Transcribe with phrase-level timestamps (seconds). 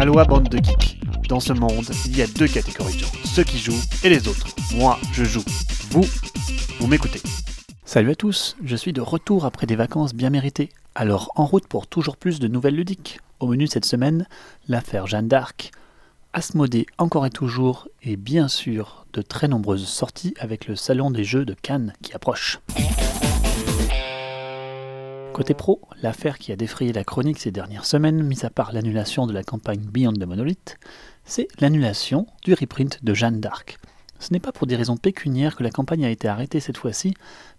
[0.00, 0.98] Aloha bande de geeks.
[1.28, 4.28] Dans ce monde, il y a deux catégories de gens, ceux qui jouent et les
[4.28, 4.46] autres.
[4.74, 5.44] Moi, je joue.
[5.90, 6.06] Vous,
[6.78, 7.20] vous m'écoutez.
[7.84, 10.70] Salut à tous, je suis de retour après des vacances bien méritées.
[10.94, 13.20] Alors en route pour toujours plus de nouvelles ludiques.
[13.40, 14.26] Au menu cette semaine,
[14.68, 15.70] l'affaire Jeanne d'Arc,
[16.32, 21.24] Asmodée encore et toujours, et bien sûr de très nombreuses sorties avec le salon des
[21.24, 22.58] jeux de Cannes qui approche.
[25.40, 29.26] Côté pro, l'affaire qui a défrayé la chronique ces dernières semaines, mis à part l'annulation
[29.26, 30.76] de la campagne Beyond the Monolith,
[31.24, 33.78] c'est l'annulation du reprint de Jeanne d'Arc.
[34.18, 37.14] Ce n'est pas pour des raisons pécuniaires que la campagne a été arrêtée cette fois-ci,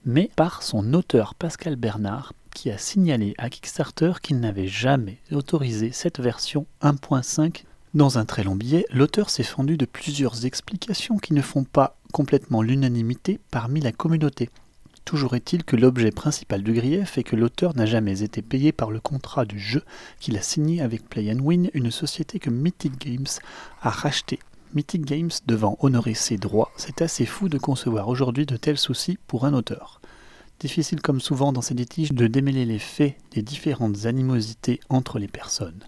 [0.06, 5.92] mais par son auteur Pascal Bernard, qui a signalé à Kickstarter qu'il n'avait jamais autorisé
[5.92, 7.64] cette version 1.5.
[7.96, 11.98] Dans un très long billet, l'auteur s'est fendu de plusieurs explications qui ne font pas
[12.14, 14.50] complètement l'unanimité parmi la communauté.
[15.06, 18.92] Toujours est-il que l'objet principal du grief est que l'auteur n'a jamais été payé par
[18.92, 19.84] le contrat du jeu
[20.20, 23.28] qu'il a signé avec Play and Win, une société que Mythic Games
[23.82, 24.40] a racheté.
[24.74, 29.18] Mythic Games devant honorer ses droits, c'est assez fou de concevoir aujourd'hui de tels soucis
[29.28, 30.00] pour un auteur.
[30.62, 35.28] Difficile comme souvent dans ces litiges de démêler les faits des différentes animosités entre les
[35.28, 35.84] personnes.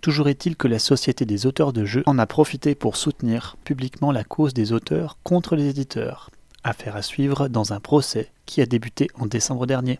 [0.00, 4.12] Toujours est-il que la Société des auteurs de jeux en a profité pour soutenir publiquement
[4.12, 6.30] la cause des auteurs contre les éditeurs.
[6.64, 9.98] Affaire à suivre dans un procès qui a débuté en décembre dernier.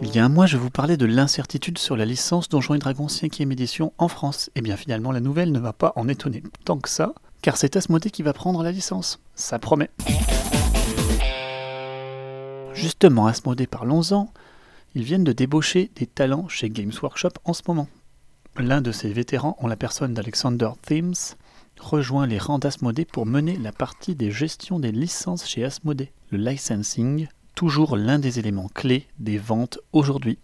[0.00, 2.78] Il y a un mois, je vous parlais de l'incertitude sur la licence Donjons et
[2.78, 4.48] Dragons 5e édition en France.
[4.48, 7.56] Et eh bien finalement, la nouvelle ne va pas en étonner tant que ça, car
[7.56, 9.20] c'est Asmodée qui va prendre la licence.
[9.34, 9.90] Ça promet.
[12.74, 14.32] Justement, Asmodée, parlons-en.
[14.94, 17.88] Ils viennent de débaucher des talents chez Games Workshop en ce moment.
[18.56, 21.14] L'un de ces vétérans, en la personne d'Alexander Thames,
[21.80, 26.12] rejoint les rangs d'Asmodée pour mener la partie des gestions des licences chez Asmodée.
[26.30, 30.38] Le licensing, toujours l'un des éléments clés des ventes aujourd'hui.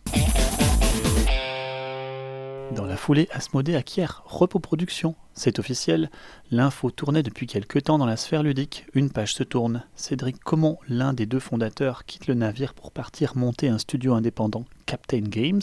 [2.75, 5.17] Dans la foulée, Asmodée acquiert Repos Production.
[5.35, 6.09] C'est officiel,
[6.53, 8.87] l'info tournait depuis quelque temps dans la sphère ludique.
[8.95, 9.83] Une page se tourne.
[9.97, 14.67] Cédric Comon, l'un des deux fondateurs, quitte le navire pour partir monter un studio indépendant,
[14.87, 15.63] Captain Games?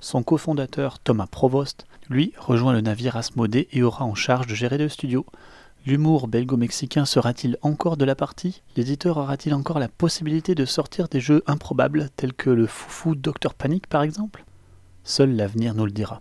[0.00, 4.78] Son cofondateur, Thomas Provost, lui, rejoint le navire Asmodée et aura en charge de gérer
[4.78, 5.26] le studio.
[5.86, 8.62] L'humour belgo-mexicain sera-t-il encore de la partie?
[8.76, 13.54] L'éditeur aura-t-il encore la possibilité de sortir des jeux improbables tels que le foufou Docteur
[13.54, 14.44] Panic par exemple?
[15.04, 16.20] Seul l'avenir nous le dira.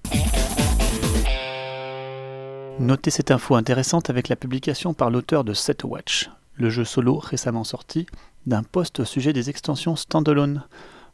[2.79, 7.17] Notez cette info intéressante avec la publication par l'auteur de Set Watch, le jeu solo
[7.17, 8.05] récemment sorti,
[8.45, 10.63] d'un post au sujet des extensions standalone.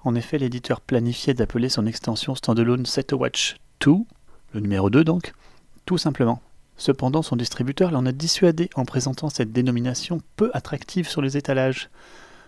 [0.03, 3.91] En effet, l'éditeur planifiait d'appeler son extension standalone Set Watch 2,
[4.53, 5.33] le numéro 2 donc,
[5.85, 6.41] tout simplement.
[6.75, 11.91] Cependant, son distributeur l'en a dissuadé en présentant cette dénomination peu attractive sur les étalages.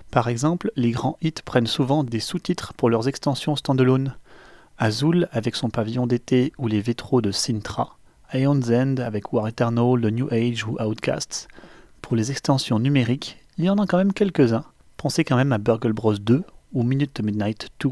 [0.10, 4.16] Par exemple, les grands hits prennent souvent des sous-titres pour leurs extensions standalone.
[4.80, 7.98] Azul avec son pavillon d'été ou les vétros de Sintra,
[8.34, 11.48] Aeon's End avec War Eternal, The New Age ou Outcasts.
[12.02, 14.66] Pour les extensions numériques, il y en a quand même quelques-uns.
[14.98, 16.44] Pensez quand même à Burgle Bros 2
[16.74, 17.92] ou Minute Midnight 2.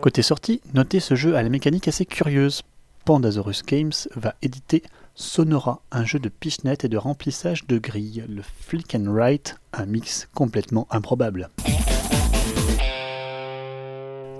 [0.00, 2.62] Côté sortie, notez ce jeu à la mécanique assez curieuse.
[3.04, 4.82] Pandasaurus Games va éditer
[5.14, 9.86] Sonora, un jeu de pichenette et de remplissage de grilles, le Flick and Write, un
[9.86, 11.50] mix complètement improbable.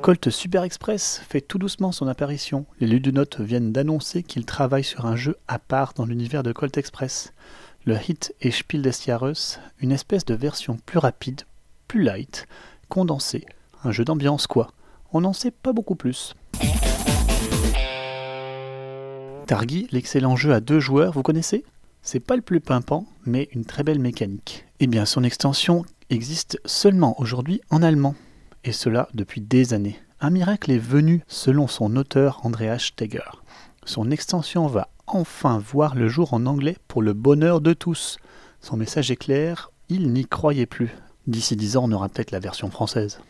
[0.01, 2.65] Colt Super Express fait tout doucement son apparition.
[2.81, 6.79] Les Ludonotes viennent d'annoncer qu'ils travaillent sur un jeu à part dans l'univers de Colt
[6.79, 7.35] Express.
[7.87, 11.43] Le hit est Spiel des Jahres, une espèce de version plus rapide,
[11.89, 12.47] plus light,
[12.91, 13.47] condensée,
[13.85, 14.71] un jeu d'ambiance quoi.
[15.15, 16.35] On n'en sait pas beaucoup plus.
[19.47, 21.65] Targi, l'excellent jeu à deux joueurs, vous connaissez?
[22.03, 24.67] C'est pas le plus pimpant, mais une très belle mécanique.
[24.81, 28.15] Eh bien, son extension existe seulement aujourd'hui en allemand
[28.63, 29.99] et cela depuis des années.
[30.21, 33.41] Un miracle est venu selon son auteur Andreas Steger.
[33.87, 38.19] Son extension va enfin voir le jour en anglais pour le bonheur de tous.
[38.60, 40.91] Son message est clair, il n'y croyait plus.
[41.26, 43.21] D'ici dix ans, on aura peut-être la version française.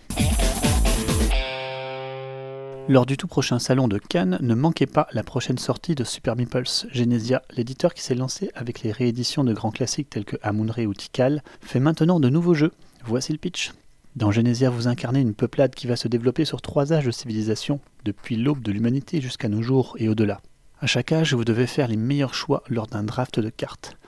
[2.88, 6.34] Lors du tout prochain salon de Cannes, ne manquez pas la prochaine sortie de Super
[6.34, 7.42] Meeples Genesia.
[7.56, 11.42] L'éditeur qui s'est lancé avec les rééditions de grands classiques tels que Amunre ou Tikal
[11.60, 12.72] fait maintenant de nouveaux jeux.
[13.04, 13.72] Voici le pitch.
[14.16, 17.78] Dans Genesia, vous incarnez une peuplade qui va se développer sur trois âges de civilisation,
[18.04, 20.40] depuis l'aube de l'humanité jusqu'à nos jours et au-delà.
[20.82, 23.98] À chaque âge, vous devez faire les meilleurs choix lors d'un draft de cartes.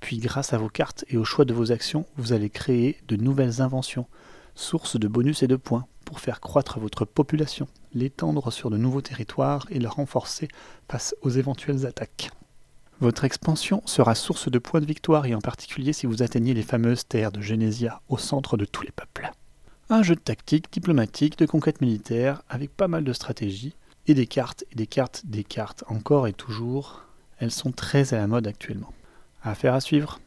[0.00, 3.16] Puis, grâce à vos cartes et au choix de vos actions, vous allez créer de
[3.16, 4.06] nouvelles inventions,
[4.54, 9.02] sources de bonus et de points, pour faire croître votre population, l'étendre sur de nouveaux
[9.02, 10.48] territoires et la renforcer
[10.90, 12.30] face aux éventuelles attaques.
[13.00, 16.62] Votre expansion sera source de points de victoire et en particulier si vous atteignez les
[16.62, 19.30] fameuses terres de Genesia au centre de tous les peuples.
[19.90, 23.74] Un jeu de tactique diplomatique, de conquête militaire, avec pas mal de stratégie,
[24.06, 27.02] et des cartes, et des cartes, des cartes, encore et toujours.
[27.38, 28.92] Elles sont très à la mode actuellement.
[29.42, 30.20] Affaire à suivre.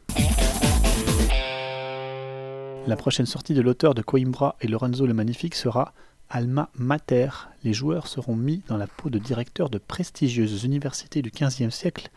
[2.86, 5.92] La prochaine sortie de l'auteur de Coimbra et Lorenzo le Magnifique sera
[6.30, 7.28] Alma Mater.
[7.64, 12.10] Les joueurs seront mis dans la peau de directeurs de prestigieuses universités du XVe siècle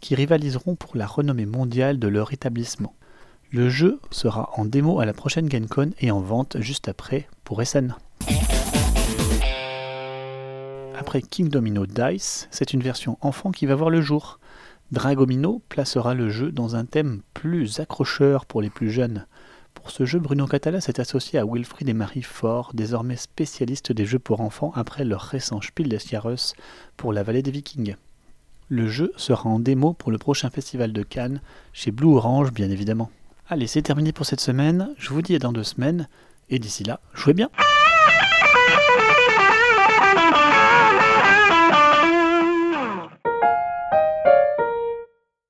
[0.00, 2.94] qui rivaliseront pour la renommée mondiale de leur établissement.
[3.50, 7.64] Le jeu sera en démo à la prochaine GameCon et en vente juste après pour
[7.64, 7.94] SN.
[11.00, 14.40] Après King Domino Dice, c'est une version enfant qui va voir le jour.
[14.90, 19.24] Dragomino placera le jeu dans un thème plus accrocheur pour les plus jeunes.
[19.74, 24.06] Pour ce jeu, Bruno Catala s'est associé à Wilfried et Marie Fort, désormais spécialistes des
[24.06, 26.54] jeux pour enfants après leur récent Spiel des Jahres
[26.96, 27.94] pour la vallée des Vikings.
[28.68, 31.40] Le jeu sera en démo pour le prochain festival de Cannes,
[31.72, 33.08] chez Blue Orange bien évidemment.
[33.48, 34.90] Allez, c'est terminé pour cette semaine.
[34.98, 36.08] Je vous dis à dans deux semaines.
[36.50, 37.50] Et d'ici là, jouez bien.